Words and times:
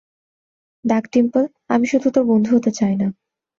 দেখ 0.85 1.03
ডিম্পল, 1.13 1.43
আমি 1.69 1.85
শুধু 1.87 2.07
তোর 2.09 2.23
বন্ধু 2.25 2.49
হতে 2.55 2.71
চাই 2.71 2.93
না। 2.95 3.07